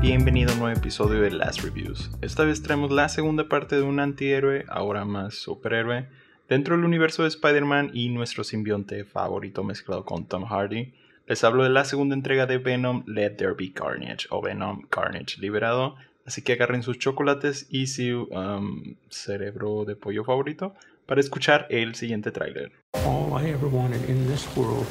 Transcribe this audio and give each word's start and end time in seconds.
Bienvenido 0.00 0.50
a 0.50 0.54
un 0.54 0.60
nuevo 0.60 0.78
episodio 0.78 1.20
de 1.20 1.30
Last 1.30 1.60
Reviews. 1.60 2.10
Esta 2.22 2.44
vez 2.44 2.62
traemos 2.62 2.90
la 2.90 3.10
segunda 3.10 3.46
parte 3.46 3.76
de 3.76 3.82
un 3.82 4.00
antihéroe, 4.00 4.64
ahora 4.68 5.04
más 5.04 5.34
superhéroe, 5.34 6.08
dentro 6.48 6.74
del 6.74 6.86
universo 6.86 7.22
de 7.22 7.28
Spider-Man 7.28 7.90
y 7.92 8.08
nuestro 8.08 8.42
simbionte 8.42 9.04
favorito 9.04 9.64
mezclado 9.64 10.06
con 10.06 10.26
Tom 10.26 10.44
Hardy. 10.44 10.94
Les 11.26 11.44
hablo 11.44 11.62
de 11.62 11.68
la 11.68 11.84
segunda 11.84 12.14
entrega 12.14 12.46
de 12.46 12.56
Venom 12.56 13.04
Let 13.06 13.32
There 13.32 13.52
Be 13.52 13.74
Carnage 13.74 14.26
o 14.30 14.40
Venom 14.40 14.86
Carnage 14.88 15.38
liberado. 15.40 15.96
Así 16.24 16.40
que 16.40 16.54
agarren 16.54 16.82
sus 16.82 16.98
chocolates 16.98 17.66
y 17.68 17.86
su 17.86 18.28
um, 18.30 18.96
cerebro 19.10 19.84
de 19.84 19.94
pollo 19.94 20.24
favorito 20.24 20.74
para 21.04 21.20
escuchar 21.20 21.66
el 21.68 21.94
siguiente 21.94 22.32
tráiler. 22.32 22.72
All 23.04 23.38
I 23.38 23.50
ever 23.50 23.68
wanted 23.68 24.08
in 24.08 24.26
this 24.26 24.48
world 24.56 24.86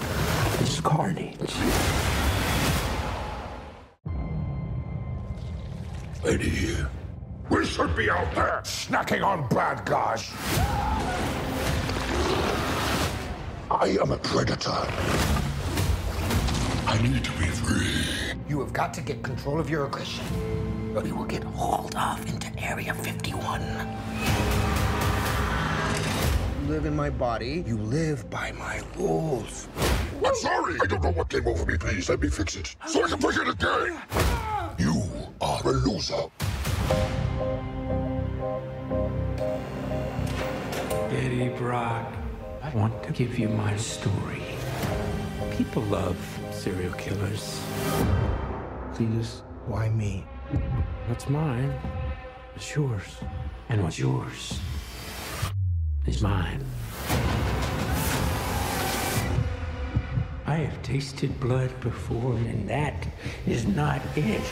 is 0.61 0.79
carnage. 0.79 1.35
Lady 6.25 6.49
here. 6.49 6.89
We 7.51 7.67
should 7.67 7.95
be 7.95 8.09
out 8.09 8.33
there 8.33 8.59
snacking 8.63 9.23
on 9.23 9.47
bad 9.49 9.85
guys. 9.85 10.31
I 13.69 13.95
am 14.01 14.11
a 14.11 14.17
predator. 14.17 14.71
I 16.87 16.99
need 17.03 17.23
to 17.23 17.31
be 17.33 17.45
free. 17.45 18.35
You 18.49 18.59
have 18.61 18.73
got 18.73 18.91
to 18.95 19.01
get 19.01 19.21
control 19.21 19.59
of 19.59 19.69
your 19.69 19.85
aggression, 19.85 20.25
or 20.95 21.05
you 21.05 21.15
will 21.15 21.25
get 21.25 21.43
hauled 21.43 21.95
off 21.95 22.27
into 22.27 22.51
Area 22.57 22.95
51. 22.95 23.61
You 26.63 26.67
live 26.67 26.85
in 26.85 26.95
my 26.95 27.11
body, 27.11 27.63
you 27.67 27.77
live 27.77 28.27
by 28.31 28.51
my 28.53 28.81
rules. 28.97 29.67
I'm 30.25 30.35
sorry. 30.37 30.79
I 30.81 30.87
don't 30.87 31.03
know 31.03 31.11
what 31.11 31.29
came 31.29 31.45
over 31.47 31.67
me. 31.67 31.77
Please 31.77 32.09
let 32.09 32.19
me 32.19 32.29
fix 32.29 32.55
it 32.55 32.75
so 32.87 33.03
I 33.03 33.09
can 33.09 33.19
bring 33.19 33.39
it 33.39 33.47
again. 33.47 34.01
You 34.79 35.03
are 35.65 35.71
a 35.71 35.73
loser. 35.73 36.29
Eddie 41.09 41.49
Brock, 41.57 42.13
I 42.61 42.69
want 42.75 43.01
to 43.03 43.11
give 43.11 43.39
you 43.39 43.49
my 43.49 43.75
story. 43.77 44.43
People 45.57 45.81
love 45.83 46.17
serial 46.51 46.93
killers. 46.93 47.61
Please, 48.93 49.41
why 49.65 49.89
me? 49.89 50.25
What's 51.07 51.29
mine 51.29 51.73
is 52.55 52.75
yours. 52.75 53.17
And 53.69 53.83
what's 53.83 53.97
yours 53.97 54.59
is 56.05 56.21
mine. 56.21 56.63
I 60.47 60.57
have 60.57 60.81
tasted 60.83 61.39
blood 61.39 61.71
before, 61.81 62.33
and 62.33 62.69
that 62.69 63.07
is 63.47 63.65
not 63.65 63.99
it. 64.15 64.43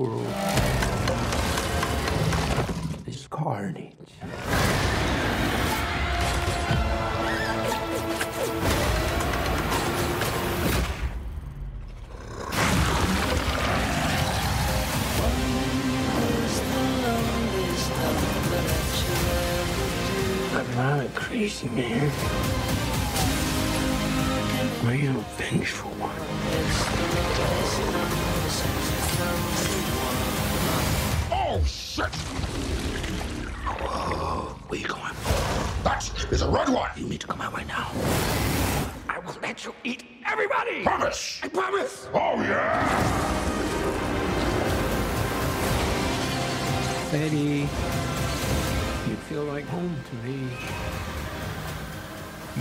World 0.00 0.26
is 3.06 3.26
carnage. 3.26 3.94
I'm 20.52 20.74
not 20.76 21.04
a 21.04 21.08
crazy 21.14 21.68
man. 21.68 22.10
I 24.82 24.94
am 24.94 25.16
a 25.16 25.24
vengeful 25.36 25.90
one. 25.98 26.20
Oh, 31.52 31.60
shit! 31.64 32.06
Where 34.68 34.78
you 34.78 34.86
going? 34.86 35.14
That 35.82 36.08
is 36.30 36.42
a 36.42 36.48
red 36.48 36.68
one. 36.68 36.90
You 36.96 37.08
need 37.08 37.20
to 37.22 37.26
come 37.26 37.40
out 37.40 37.52
right 37.52 37.66
now. 37.66 37.90
I 39.08 39.18
will 39.18 39.34
let 39.42 39.64
you 39.64 39.74
eat 39.82 40.04
everybody! 40.24 40.84
Promise. 40.84 41.40
I 41.42 41.48
promise! 41.48 42.08
Oh, 42.14 42.40
yeah. 42.40 42.86
Eddie, 47.14 47.68
you 49.10 49.16
feel 49.28 49.42
like 49.42 49.64
home 49.64 49.96
to 50.08 50.16
me. 50.28 50.50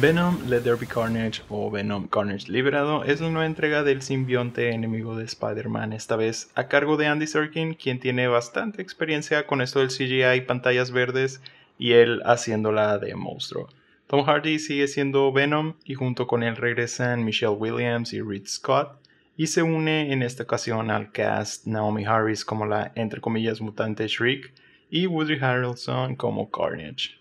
Venom 0.02 0.40
Let 0.48 0.62
There 0.62 0.78
Be 0.78 0.86
Carnage 0.86 1.42
o 1.50 1.70
Venom 1.70 2.08
Carnage 2.08 2.50
Liberado 2.50 3.04
es 3.04 3.20
la 3.20 3.30
nueva 3.30 3.46
entrega 3.46 3.84
del 3.84 4.02
simbionte 4.02 4.70
enemigo 4.70 5.18
de 5.18 5.26
Spider-Man, 5.26 5.92
esta 5.92 6.16
vez 6.16 6.50
a 6.56 6.70
cargo 6.70 6.96
de 6.96 7.08
Andy 7.08 7.28
Serkin, 7.28 7.74
quien 7.74 8.00
tiene 8.00 8.30
bastante 8.30 8.82
experiencia 8.82 9.46
con 9.46 9.62
esto 9.62 9.80
del 9.80 9.90
CGI 9.90 10.46
pantallas 10.48 10.92
verdes 10.92 11.42
y 11.78 11.92
él 11.94 12.22
haciéndola 12.24 12.98
de 12.98 13.14
monstruo. 13.16 13.68
Tom 14.08 14.24
Hardy 14.24 14.60
sigue 14.60 14.88
siendo 14.88 15.34
Venom 15.34 15.74
y 15.84 15.96
junto 15.96 16.28
con 16.28 16.44
él 16.44 16.56
regresan 16.56 17.26
Michelle 17.26 17.58
Williams 17.58 18.14
y 18.14 18.22
Reed 18.22 18.48
Scott 18.48 18.98
y 19.36 19.48
se 19.48 19.64
une 19.64 20.14
en 20.14 20.24
esta 20.24 20.44
ocasión 20.44 20.92
al 20.92 21.12
cast 21.12 21.68
Naomi 21.68 22.06
Harris 22.06 22.46
como 22.46 22.66
la 22.66 22.94
entre 22.96 23.20
comillas 23.20 23.60
mutante 23.60 24.08
Shriek 24.08 24.54
y 24.90 25.08
Woody 25.08 25.40
Harrelson 25.42 26.16
como 26.16 26.50
Carnage. 26.50 27.20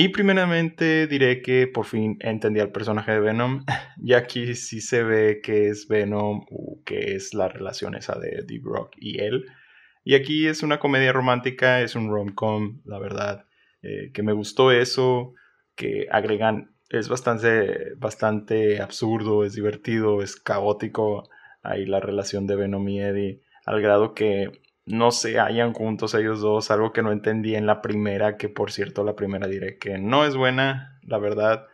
Y 0.00 0.10
primeramente 0.10 1.08
diré 1.08 1.42
que 1.42 1.66
por 1.66 1.84
fin 1.84 2.18
entendí 2.20 2.60
al 2.60 2.70
personaje 2.70 3.10
de 3.12 3.20
Venom. 3.20 3.64
Y 4.00 4.14
aquí 4.14 4.54
sí 4.54 4.80
se 4.80 5.02
ve 5.02 5.40
que 5.42 5.68
es 5.68 5.88
Venom 5.88 6.46
o 6.50 6.80
que 6.86 7.16
es 7.16 7.34
la 7.34 7.48
relación 7.48 7.96
esa 7.96 8.16
de 8.16 8.28
Eddie 8.28 8.60
Brock 8.60 8.92
y 8.96 9.20
él. 9.20 9.46
Y 10.04 10.14
aquí 10.14 10.46
es 10.46 10.62
una 10.62 10.78
comedia 10.78 11.12
romántica, 11.12 11.80
es 11.80 11.96
un 11.96 12.10
rom-com, 12.10 12.80
la 12.84 13.00
verdad. 13.00 13.46
eh, 13.82 14.12
que 14.14 14.22
me 14.22 14.32
gustó 14.32 14.70
eso, 14.70 15.34
que 15.74 16.06
agregan, 16.12 16.74
es 16.90 17.08
bastante, 17.08 17.94
bastante 17.96 18.80
absurdo, 18.80 19.44
es 19.44 19.54
divertido, 19.54 20.22
es 20.22 20.36
caótico. 20.36 21.28
Ahí 21.62 21.86
la 21.86 21.98
relación 21.98 22.46
de 22.46 22.54
Venom 22.54 22.88
y 22.88 23.00
Eddie. 23.00 23.42
Al 23.66 23.82
grado 23.82 24.14
que 24.14 24.62
no 24.88 25.10
se 25.10 25.38
hallan 25.38 25.74
juntos 25.74 26.14
ellos 26.14 26.40
dos, 26.40 26.70
algo 26.70 26.92
que 26.92 27.02
no 27.02 27.12
entendí 27.12 27.54
en 27.54 27.66
la 27.66 27.82
primera, 27.82 28.36
que 28.36 28.48
por 28.48 28.72
cierto 28.72 29.04
la 29.04 29.14
primera 29.16 29.46
diré 29.46 29.78
que 29.78 29.98
no 29.98 30.24
es 30.24 30.34
buena, 30.34 30.98
la 31.02 31.18
verdad. 31.18 31.66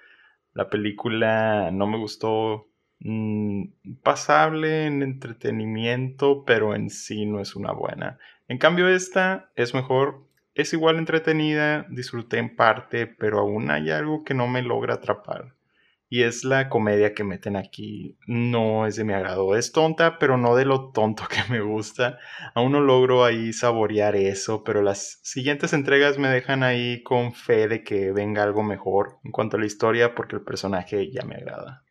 La 0.52 0.68
película 0.68 1.70
no 1.72 1.86
me 1.86 1.98
gustó, 1.98 2.68
mm, 3.00 3.64
pasable 4.02 4.86
en 4.86 5.02
entretenimiento, 5.02 6.44
pero 6.44 6.74
en 6.74 6.90
sí 6.90 7.26
no 7.26 7.40
es 7.40 7.56
una 7.56 7.72
buena. 7.72 8.18
En 8.48 8.58
cambio 8.58 8.88
esta 8.88 9.50
es 9.56 9.74
mejor, 9.74 10.26
es 10.54 10.72
igual 10.72 10.98
entretenida, 10.98 11.86
disfruté 11.90 12.38
en 12.38 12.54
parte, 12.56 13.06
pero 13.06 13.40
aún 13.40 13.70
hay 13.70 13.90
algo 13.90 14.24
que 14.24 14.34
no 14.34 14.48
me 14.48 14.62
logra 14.62 14.94
atrapar. 14.94 15.54
Y 16.14 16.22
es 16.22 16.44
la 16.44 16.68
comedia 16.68 17.12
que 17.12 17.24
meten 17.24 17.56
aquí. 17.56 18.16
No 18.28 18.86
es 18.86 18.94
de 18.94 19.02
mi 19.02 19.14
agrado. 19.14 19.56
Es 19.56 19.72
tonta, 19.72 20.20
pero 20.20 20.36
no 20.36 20.54
de 20.54 20.64
lo 20.64 20.92
tonto 20.92 21.24
que 21.28 21.42
me 21.50 21.60
gusta. 21.60 22.20
Aún 22.54 22.70
no 22.70 22.80
logro 22.80 23.24
ahí 23.24 23.52
saborear 23.52 24.14
eso, 24.14 24.62
pero 24.62 24.80
las 24.80 25.18
siguientes 25.24 25.72
entregas 25.72 26.16
me 26.16 26.28
dejan 26.28 26.62
ahí 26.62 27.02
con 27.02 27.34
fe 27.34 27.66
de 27.66 27.82
que 27.82 28.12
venga 28.12 28.44
algo 28.44 28.62
mejor 28.62 29.18
en 29.24 29.32
cuanto 29.32 29.56
a 29.56 29.60
la 29.60 29.66
historia, 29.66 30.14
porque 30.14 30.36
el 30.36 30.42
personaje 30.42 31.10
ya 31.10 31.24
me 31.24 31.34
agrada. 31.34 31.82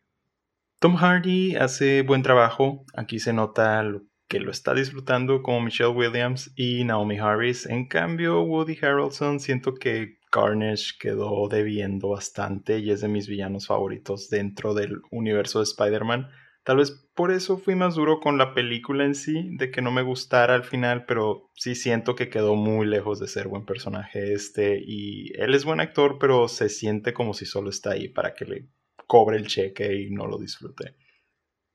Tom 0.80 0.96
Hardy 0.96 1.56
hace 1.56 2.00
buen 2.00 2.22
trabajo. 2.22 2.86
Aquí 2.94 3.18
se 3.18 3.34
nota 3.34 3.82
lo 3.82 4.04
que 4.26 4.40
lo 4.40 4.50
está 4.50 4.72
disfrutando 4.72 5.42
como 5.42 5.60
Michelle 5.60 5.90
Williams 5.90 6.50
y 6.56 6.84
Naomi 6.84 7.18
Harris. 7.18 7.66
En 7.66 7.88
cambio, 7.88 8.40
Woody 8.42 8.78
Harrelson 8.80 9.38
siento 9.38 9.74
que 9.74 10.16
Carnage 10.34 10.94
quedó 10.98 11.46
debiendo 11.48 12.08
bastante 12.08 12.80
y 12.80 12.90
es 12.90 13.00
de 13.00 13.06
mis 13.06 13.28
villanos 13.28 13.68
favoritos 13.68 14.28
dentro 14.30 14.74
del 14.74 15.00
universo 15.12 15.60
de 15.60 15.64
Spider-Man. 15.64 16.28
Tal 16.64 16.78
vez 16.78 16.90
por 17.14 17.30
eso 17.30 17.56
fui 17.56 17.76
más 17.76 17.94
duro 17.94 18.18
con 18.18 18.36
la 18.36 18.52
película 18.52 19.04
en 19.04 19.14
sí, 19.14 19.56
de 19.56 19.70
que 19.70 19.80
no 19.80 19.92
me 19.92 20.02
gustara 20.02 20.54
al 20.54 20.64
final, 20.64 21.04
pero 21.06 21.52
sí 21.54 21.76
siento 21.76 22.16
que 22.16 22.30
quedó 22.30 22.56
muy 22.56 22.84
lejos 22.84 23.20
de 23.20 23.28
ser 23.28 23.46
buen 23.46 23.64
personaje 23.64 24.32
este 24.32 24.82
y 24.84 25.32
él 25.40 25.54
es 25.54 25.64
buen 25.64 25.78
actor, 25.78 26.18
pero 26.18 26.48
se 26.48 26.68
siente 26.68 27.12
como 27.12 27.32
si 27.32 27.46
solo 27.46 27.70
está 27.70 27.92
ahí 27.92 28.08
para 28.08 28.34
que 28.34 28.44
le 28.44 28.68
cobre 29.06 29.36
el 29.36 29.46
cheque 29.46 29.94
y 29.94 30.10
no 30.10 30.26
lo 30.26 30.38
disfrute. 30.38 30.96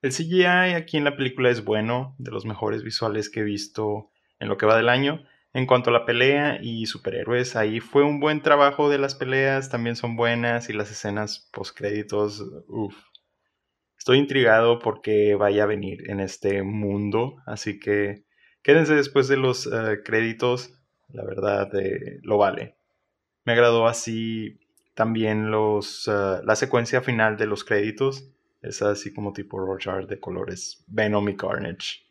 El 0.02 0.12
CGI 0.12 0.74
aquí 0.76 0.98
en 0.98 1.06
la 1.06 1.16
película 1.16 1.50
es 1.50 1.64
bueno, 1.64 2.14
de 2.18 2.32
los 2.32 2.46
mejores 2.46 2.84
visuales 2.84 3.30
que 3.30 3.40
he 3.40 3.44
visto 3.44 4.12
en 4.38 4.50
lo 4.50 4.58
que 4.58 4.66
va 4.66 4.76
del 4.76 4.90
año. 4.90 5.24
En 5.54 5.66
cuanto 5.66 5.90
a 5.90 5.94
la 5.94 6.06
pelea 6.06 6.60
y 6.62 6.86
superhéroes, 6.86 7.56
ahí 7.56 7.80
fue 7.80 8.04
un 8.04 8.20
buen 8.20 8.42
trabajo 8.42 8.90
de 8.90 9.00
las 9.00 9.16
peleas, 9.16 9.70
también 9.70 9.96
son 9.96 10.16
buenas 10.16 10.70
y 10.70 10.74
las 10.74 10.92
escenas 10.92 11.50
postcréditos, 11.52 12.44
uff. 12.68 12.96
Estoy 13.98 14.20
intrigado 14.20 14.80
porque 14.80 15.36
vaya 15.36 15.64
a 15.64 15.68
venir 15.68 16.10
en 16.10 16.20
este 16.20 16.62
mundo, 16.62 17.36
así 17.46 17.80
que 17.80 18.24
quédense 18.62 18.94
después 18.94 19.28
de 19.28 19.38
los 19.38 19.66
uh, 19.68 19.98
créditos, 20.06 20.74
la 21.10 21.26
verdad 21.26 21.74
eh, 21.76 22.20
lo 22.22 22.38
vale. 22.38 22.78
Me 23.44 23.54
agradó 23.54 23.88
así 23.88 24.60
también 24.94 25.50
los, 25.50 26.08
uh, 26.08 26.42
la 26.44 26.56
secuencia 26.56 27.02
final 27.02 27.38
de 27.38 27.48
los 27.48 27.64
créditos. 27.64 28.32
Es 28.62 28.82
así 28.82 29.14
como 29.14 29.34
tipo 29.34 29.60
Roger 29.60 30.06
de 30.08 30.20
colores 30.20 30.84
Venom 30.88 31.28
y 31.30 31.36
Carnage. 31.36 32.09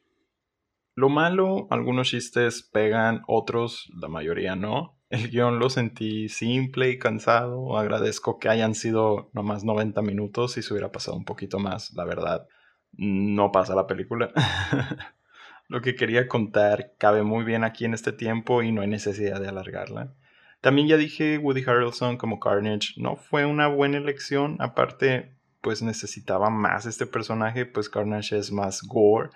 Lo 0.98 1.08
malo, 1.08 1.68
algunos 1.70 2.08
chistes 2.08 2.68
pegan, 2.72 3.22
otros, 3.28 3.88
la 3.94 4.08
mayoría 4.08 4.56
no. 4.56 4.98
El 5.10 5.30
guion 5.30 5.60
lo 5.60 5.70
sentí 5.70 6.28
simple 6.28 6.90
y 6.90 6.98
cansado. 6.98 7.78
Agradezco 7.78 8.40
que 8.40 8.48
hayan 8.48 8.74
sido 8.74 9.30
nomás 9.32 9.62
90 9.62 10.02
minutos. 10.02 10.54
Si 10.54 10.62
se 10.62 10.74
hubiera 10.74 10.90
pasado 10.90 11.16
un 11.16 11.24
poquito 11.24 11.60
más, 11.60 11.92
la 11.94 12.04
verdad, 12.04 12.48
no 12.90 13.52
pasa 13.52 13.76
la 13.76 13.86
película. 13.86 14.32
lo 15.68 15.82
que 15.82 15.94
quería 15.94 16.26
contar 16.26 16.94
cabe 16.98 17.22
muy 17.22 17.44
bien 17.44 17.62
aquí 17.62 17.84
en 17.84 17.94
este 17.94 18.10
tiempo 18.10 18.64
y 18.64 18.72
no 18.72 18.80
hay 18.80 18.88
necesidad 18.88 19.40
de 19.40 19.46
alargarla. 19.46 20.16
También 20.60 20.88
ya 20.88 20.96
dije 20.96 21.38
Woody 21.38 21.62
Harrelson 21.64 22.16
como 22.16 22.40
Carnage 22.40 22.94
no 22.96 23.14
fue 23.14 23.46
una 23.46 23.68
buena 23.68 23.98
elección. 23.98 24.56
Aparte, 24.58 25.36
pues 25.60 25.80
necesitaba 25.80 26.50
más 26.50 26.86
este 26.86 27.06
personaje, 27.06 27.66
pues 27.66 27.88
Carnage 27.88 28.36
es 28.36 28.50
más 28.50 28.82
gore 28.82 29.30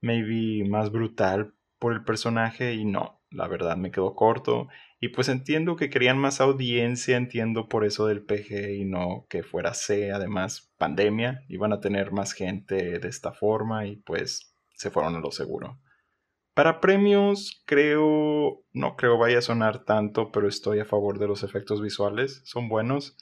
maybe 0.00 0.68
más 0.68 0.90
brutal 0.90 1.54
por 1.78 1.92
el 1.92 2.04
personaje 2.04 2.74
y 2.74 2.84
no, 2.84 3.20
la 3.30 3.48
verdad 3.48 3.76
me 3.76 3.90
quedó 3.90 4.14
corto 4.14 4.68
y 5.00 5.08
pues 5.08 5.28
entiendo 5.28 5.76
que 5.76 5.88
querían 5.88 6.18
más 6.18 6.40
audiencia, 6.40 7.16
entiendo 7.16 7.68
por 7.68 7.86
eso 7.86 8.06
del 8.06 8.22
PG 8.22 8.74
y 8.76 8.84
no 8.84 9.26
que 9.30 9.42
fuera 9.42 9.72
C, 9.72 10.12
además 10.12 10.72
pandemia, 10.76 11.42
iban 11.48 11.72
a 11.72 11.80
tener 11.80 12.12
más 12.12 12.34
gente 12.34 12.98
de 12.98 13.08
esta 13.08 13.32
forma 13.32 13.86
y 13.86 13.96
pues 13.96 14.54
se 14.74 14.90
fueron 14.90 15.16
a 15.16 15.20
lo 15.20 15.30
seguro. 15.32 15.80
Para 16.52 16.80
premios 16.80 17.62
creo, 17.64 18.62
no 18.72 18.96
creo 18.96 19.16
vaya 19.16 19.38
a 19.38 19.42
sonar 19.42 19.84
tanto, 19.84 20.30
pero 20.32 20.48
estoy 20.48 20.80
a 20.80 20.84
favor 20.84 21.18
de 21.18 21.28
los 21.28 21.42
efectos 21.42 21.80
visuales, 21.80 22.42
son 22.44 22.68
buenos 22.68 23.16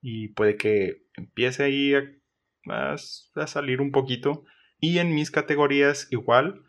y 0.00 0.28
puede 0.28 0.56
que 0.56 1.02
empiece 1.16 1.64
ahí 1.64 1.94
a, 1.94 2.94
a 3.34 3.46
salir 3.48 3.80
un 3.80 3.90
poquito. 3.90 4.44
Y 4.78 4.98
en 4.98 5.14
mis 5.14 5.30
categorías 5.30 6.08
igual, 6.10 6.62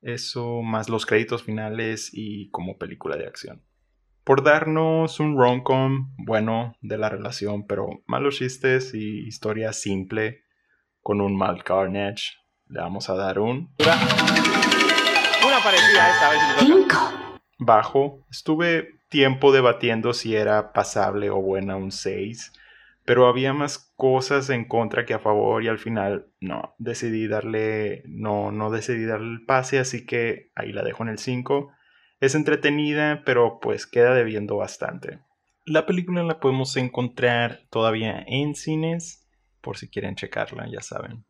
eso 0.00 0.62
más 0.62 0.88
los 0.88 1.04
créditos 1.04 1.42
finales 1.42 2.10
y 2.12 2.48
como 2.50 2.78
película 2.78 3.16
de 3.16 3.26
acción. 3.26 3.62
Por 4.24 4.42
darnos 4.42 5.20
un 5.20 5.36
rom-com 5.36 6.14
bueno 6.18 6.74
de 6.80 6.98
la 6.98 7.08
relación, 7.08 7.66
pero 7.66 7.88
malos 8.06 8.36
chistes 8.36 8.94
y 8.94 9.26
historia 9.26 9.72
simple 9.72 10.44
con 11.00 11.20
un 11.20 11.36
mal 11.36 11.64
Carnage, 11.64 12.34
le 12.66 12.80
vamos 12.80 13.10
a 13.10 13.14
dar 13.14 13.38
un... 13.38 13.74
Una 13.78 15.58
parecida 15.64 16.10
esta 16.10 16.30
vez. 16.30 16.40
Bajo. 17.58 18.26
Estuve 18.30 19.00
tiempo 19.08 19.52
debatiendo 19.52 20.12
si 20.12 20.36
era 20.36 20.72
pasable 20.72 21.30
o 21.30 21.42
buena 21.42 21.76
un 21.76 21.90
6 21.90 22.52
pero 23.10 23.26
había 23.26 23.52
más 23.52 23.92
cosas 23.96 24.50
en 24.50 24.64
contra 24.66 25.04
que 25.04 25.14
a 25.14 25.18
favor 25.18 25.64
y 25.64 25.66
al 25.66 25.80
final 25.80 26.28
no, 26.40 26.76
decidí 26.78 27.26
darle, 27.26 28.04
no, 28.06 28.52
no 28.52 28.70
decidí 28.70 29.04
darle 29.04 29.32
el 29.32 29.44
pase, 29.44 29.80
así 29.80 30.06
que 30.06 30.52
ahí 30.54 30.72
la 30.72 30.84
dejo 30.84 31.02
en 31.02 31.08
el 31.08 31.18
5. 31.18 31.72
Es 32.20 32.36
entretenida, 32.36 33.24
pero 33.26 33.58
pues 33.60 33.88
queda 33.88 34.14
debiendo 34.14 34.58
bastante. 34.58 35.18
La 35.66 35.86
película 35.86 36.22
la 36.22 36.38
podemos 36.38 36.76
encontrar 36.76 37.62
todavía 37.68 38.22
en 38.28 38.54
cines, 38.54 39.28
por 39.60 39.76
si 39.76 39.88
quieren 39.88 40.14
checarla, 40.14 40.68
ya 40.70 40.80
saben. 40.80 41.24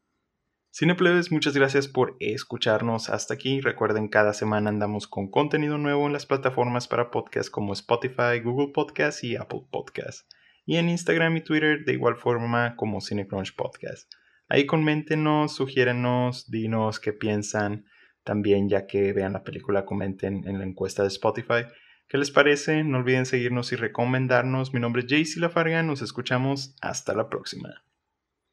Cineplebes, 0.70 1.32
muchas 1.32 1.54
gracias 1.56 1.88
por 1.88 2.14
escucharnos 2.20 3.08
hasta 3.08 3.32
aquí. 3.32 3.62
Recuerden, 3.62 4.08
cada 4.08 4.34
semana 4.34 4.68
andamos 4.68 5.08
con 5.08 5.30
contenido 5.30 5.78
nuevo 5.78 6.06
en 6.06 6.12
las 6.12 6.26
plataformas 6.26 6.88
para 6.88 7.10
podcast 7.10 7.50
como 7.50 7.72
Spotify, 7.72 8.38
Google 8.44 8.68
Podcast 8.74 9.24
y 9.24 9.36
Apple 9.36 9.62
Podcast 9.70 10.30
y 10.66 10.76
en 10.76 10.88
Instagram 10.88 11.36
y 11.36 11.40
Twitter 11.42 11.84
de 11.84 11.92
igual 11.92 12.16
forma 12.16 12.76
como 12.76 13.00
Cinecrunch 13.00 13.54
Podcast. 13.54 14.12
Ahí 14.48 14.66
coméntenos, 14.66 15.54
sugiérenos, 15.54 16.50
dinos 16.50 16.98
qué 16.98 17.12
piensan. 17.12 17.86
También 18.24 18.68
ya 18.68 18.86
que 18.86 19.12
vean 19.12 19.32
la 19.32 19.44
película 19.44 19.84
comenten 19.84 20.46
en 20.46 20.58
la 20.58 20.64
encuesta 20.64 21.02
de 21.02 21.08
Spotify. 21.08 21.66
¿Qué 22.08 22.18
les 22.18 22.32
parece? 22.32 22.82
No 22.82 22.98
olviden 22.98 23.26
seguirnos 23.26 23.72
y 23.72 23.76
recomendarnos. 23.76 24.74
Mi 24.74 24.80
nombre 24.80 25.02
es 25.02 25.08
Jaycee 25.08 25.40
Lafarga. 25.40 25.84
Nos 25.84 26.02
escuchamos 26.02 26.74
hasta 26.80 27.14
la 27.14 27.28
próxima. 27.28 27.84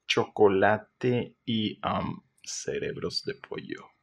Chocolate 0.07 1.36
y 1.44 1.80
cerebros 2.44 3.24
de 3.25 3.33
pollo. 3.33 3.97